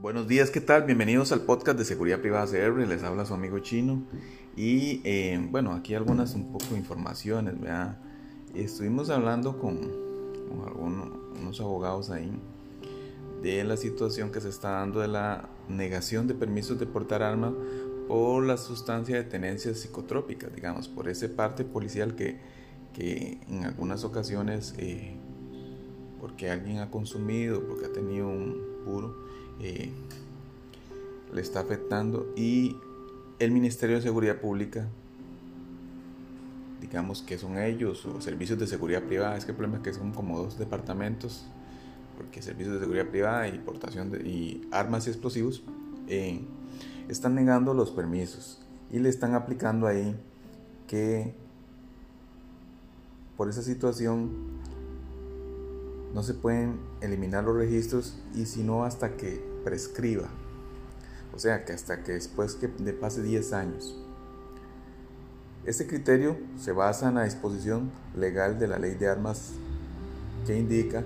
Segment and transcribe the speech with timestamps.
[0.00, 0.84] Buenos días, ¿qué tal?
[0.84, 4.02] Bienvenidos al podcast de Seguridad Privada CR, les habla su amigo Chino.
[4.56, 7.98] Y eh, bueno, aquí algunas un poco informaciones, ¿verdad?
[8.54, 9.78] Estuvimos hablando con,
[10.66, 12.32] algunos unos abogados ahí
[13.42, 17.52] de la situación que se está dando de la negación de permisos de portar armas
[18.08, 22.40] por la sustancia de tenencias psicotrópicas, digamos, por ese parte policial que,
[22.94, 25.18] que en algunas ocasiones, eh,
[26.20, 29.16] porque alguien ha consumido, porque ha tenido un puro,
[29.60, 29.90] eh,
[31.32, 32.32] le está afectando.
[32.36, 32.76] Y
[33.38, 34.86] el Ministerio de Seguridad Pública,
[36.80, 39.94] digamos que son ellos o servicios de seguridad privada, es que el problema es que
[39.94, 41.46] son como dos departamentos,
[42.16, 45.62] porque servicios de seguridad privada y portación de armas y explosivos
[46.08, 46.42] eh,
[47.08, 50.14] están negando los permisos y le están aplicando ahí
[50.86, 51.34] que
[53.36, 54.59] por esa situación
[56.14, 60.28] no se pueden eliminar los registros y si no hasta que prescriba.
[61.34, 63.96] O sea, que hasta que después que de pase 10 años.
[65.64, 69.52] Este criterio se basa en la disposición legal de la ley de armas
[70.46, 71.04] que indica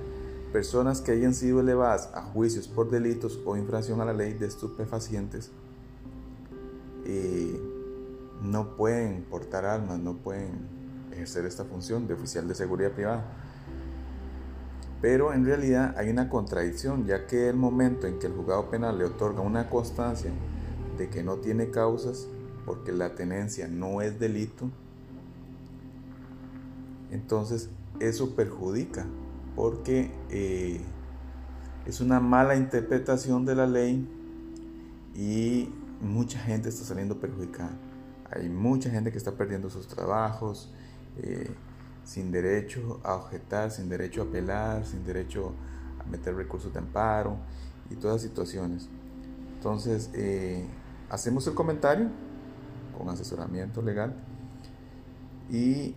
[0.53, 4.47] personas que hayan sido elevadas a juicios por delitos o infracción a la ley de
[4.47, 5.51] estupefacientes
[7.05, 7.61] eh,
[8.43, 10.69] no pueden portar armas, no pueden
[11.13, 13.25] ejercer esta función de oficial de seguridad privada.
[15.05, 18.97] Pero en realidad hay una contradicción, ya que el momento en que el juzgado penal
[18.97, 20.31] le otorga una constancia
[20.97, 22.27] de que no tiene causas,
[22.65, 24.71] porque la tenencia no es delito,
[27.11, 27.69] entonces
[28.01, 29.05] eso perjudica,
[29.55, 30.81] porque eh,
[31.85, 34.09] es una mala interpretación de la ley
[35.15, 35.69] y
[36.01, 37.77] mucha gente está saliendo perjudicada.
[38.31, 40.73] Hay mucha gente que está perdiendo sus trabajos.
[41.19, 41.51] Eh,
[42.05, 45.53] sin derecho a objetar, sin derecho a apelar, sin derecho
[45.99, 47.37] a meter recursos de amparo
[47.91, 48.89] y todas situaciones.
[49.57, 50.65] Entonces, eh,
[51.09, 52.09] hacemos el comentario
[52.97, 54.15] con asesoramiento legal
[55.51, 55.95] y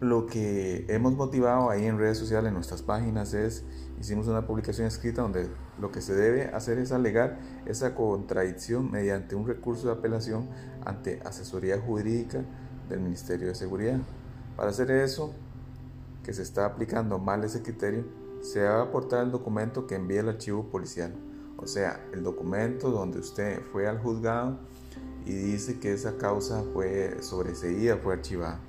[0.00, 3.64] lo que hemos motivado ahí en redes sociales, en nuestras páginas, es,
[3.98, 5.48] hicimos una publicación escrita donde
[5.80, 10.48] lo que se debe hacer es alegar esa contradicción mediante un recurso de apelación
[10.84, 12.44] ante asesoría jurídica
[12.90, 13.98] del Ministerio de Seguridad.
[14.56, 15.34] Para hacer eso,
[16.24, 18.04] que se está aplicando mal ese criterio,
[18.40, 21.14] se va a aportar el documento que envía el archivo policial.
[21.58, 24.58] O sea, el documento donde usted fue al juzgado
[25.26, 28.60] y dice que esa causa fue sobreseída, fue archivada.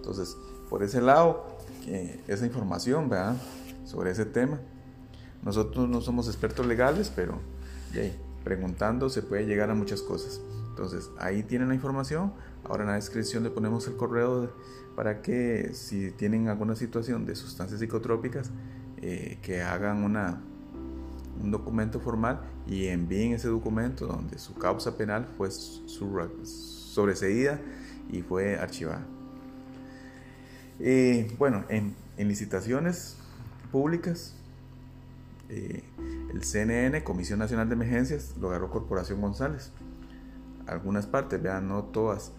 [0.00, 0.36] Entonces,
[0.70, 1.58] por ese lado,
[2.26, 3.36] esa información, ¿verdad?
[3.84, 4.58] Sobre ese tema.
[5.42, 7.38] Nosotros no somos expertos legales, pero
[8.44, 10.40] preguntando se puede llegar a muchas cosas.
[10.70, 12.32] Entonces, ahí tienen la información.
[12.64, 14.50] Ahora en la descripción le ponemos el correo
[14.96, 18.50] para que si tienen alguna situación de sustancias psicotrópicas,
[19.02, 20.40] eh, que hagan una,
[21.42, 27.60] un documento formal y envíen ese documento donde su causa penal fue sobreseída
[28.10, 29.04] y fue archivada.
[30.80, 33.16] Eh, bueno, en, licitaciones
[33.72, 34.34] públicas,
[35.48, 35.82] eh,
[36.32, 39.72] el CNN, Comisión Nacional de Emergencias, lo agarró Corporación González.
[40.66, 42.32] Algunas partes, vean, no todas.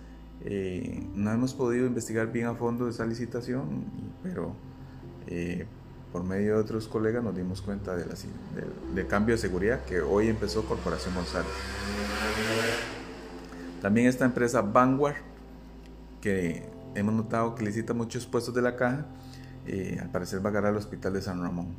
[0.44, 3.86] Eh, no hemos podido investigar bien a fondo esa licitación,
[4.24, 4.56] pero
[6.12, 8.04] por medio de otros colegas nos dimos cuenta de
[8.94, 11.52] del cambio de seguridad que hoy empezó Corporación González.
[13.82, 15.16] También esta empresa Vanguard,
[16.20, 19.06] que hemos notado que licita muchos puestos de la caja,
[19.68, 21.76] eh, al parecer va a ganar el hospital de San Ramón.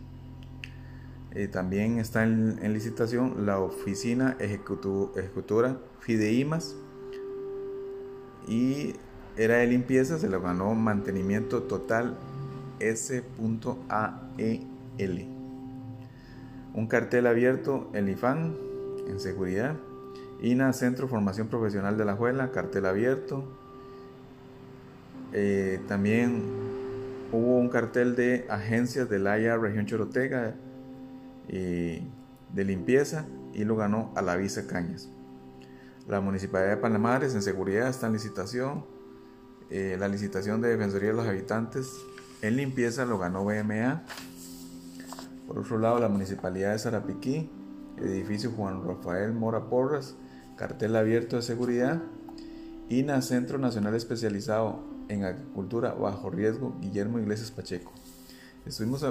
[1.34, 6.76] Eh, también está en, licitación la oficina ejecutora Fideimas
[8.46, 8.94] y
[9.36, 12.18] era de limpieza, se lo ganó mantenimiento total
[12.80, 13.28] S.AEL.
[16.74, 18.56] Un cartel abierto el IFAN
[19.08, 19.76] en seguridad.
[20.40, 23.44] INA Centro Formación Profesional de la Juela, cartel abierto.
[25.32, 26.42] Eh, también
[27.32, 30.54] hubo un cartel de agencias del AIA Región Chorotega
[31.48, 35.08] de limpieza y lo ganó a la Visa Cañas.
[36.08, 38.84] La Municipalidad de Panamares en seguridad está en licitación.
[39.70, 41.90] Eh, la licitación de Defensoría de los Habitantes
[42.42, 44.02] en limpieza lo ganó BMA.
[45.46, 47.50] Por otro lado, la Municipalidad de Sarapiquí,
[47.98, 50.16] edificio Juan Rafael Mora Porras,
[50.56, 52.02] cartel abierto de seguridad.
[52.88, 57.92] INA, Centro Nacional Especializado en Agricultura Bajo Riesgo, Guillermo Iglesias Pacheco.
[58.66, 59.04] Estuvimos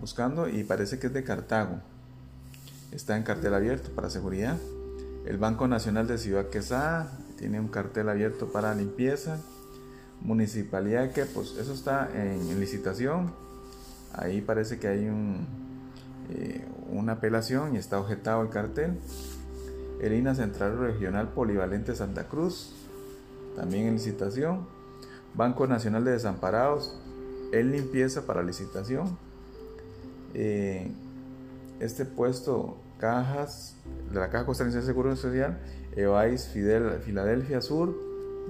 [0.00, 1.80] buscando y parece que es de Cartago.
[2.92, 4.56] Está en cartel abierto para seguridad.
[5.26, 9.38] El Banco Nacional de Ciudad Quesada tiene un cartel abierto para limpieza.
[10.20, 13.32] Municipalidad que pues eso está en, licitación.
[14.12, 15.10] Ahí parece que hay
[16.30, 18.98] eh, una apelación y está objetado el cartel.
[20.00, 22.72] El INA Central Regional Polivalente Santa Cruz,
[23.56, 24.66] también en licitación.
[25.36, 26.98] Banco Nacional de Desamparados,
[27.52, 29.18] en limpieza para licitación.
[30.34, 30.90] Eh,
[31.80, 33.76] este puesto, cajas
[34.12, 35.58] de la Caja Costarricense de Seguro Social,
[35.94, 37.94] EVAIS Fidel, Filadelfia Sur,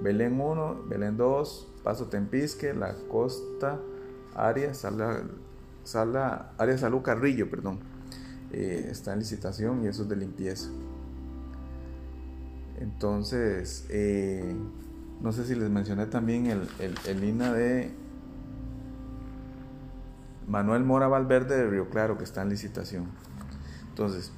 [0.01, 3.79] Belén 1, Belén 2, Paso Tempisque, La Costa,
[4.35, 5.23] Área, Sala,
[5.83, 7.79] Sala, Área Salud Carrillo, perdón.
[8.51, 10.69] Eh, está en licitación y eso es de limpieza.
[12.79, 14.55] Entonces, eh,
[15.21, 17.91] no sé si les mencioné también el, el, INA de
[20.47, 23.05] Manuel Mora Valverde de Río Claro, que está en licitación.
[23.89, 24.31] Entonces,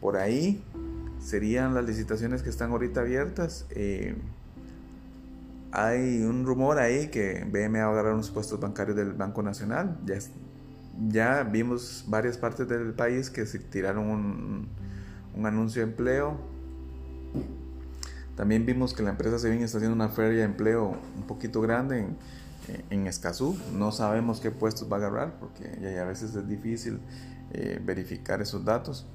[0.00, 0.64] por ahí
[1.20, 3.66] serían las licitaciones que están ahorita abiertas.
[3.70, 4.16] Eh,
[5.72, 9.98] hay un rumor ahí que BM va a agarrar unos puestos bancarios del Banco Nacional.
[10.06, 10.18] Ya,
[11.08, 14.68] ya vimos varias partes del país que se tiraron un,
[15.36, 16.57] un anuncio de empleo
[18.38, 21.98] también vimos que la empresa Sevin está haciendo una feria de empleo un poquito grande
[21.98, 22.16] en,
[22.88, 23.58] en Escazú.
[23.74, 27.00] No sabemos qué puestos va a agarrar porque ya a veces es difícil
[27.52, 29.08] eh, verificar esos datos,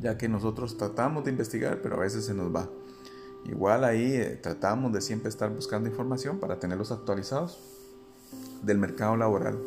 [0.00, 2.68] ya que nosotros tratamos de investigar, pero a veces se nos va.
[3.44, 7.60] Igual ahí eh, tratamos de siempre estar buscando información para tenerlos actualizados
[8.64, 9.60] del mercado laboral.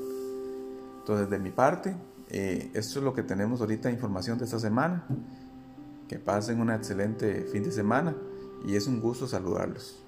[1.00, 1.96] Entonces, de mi parte,
[2.28, 5.08] eh, esto es lo que tenemos ahorita, información de esta semana.
[6.10, 8.16] Que pasen un excelente fin de semana
[8.66, 10.04] y es un gusto saludarlos.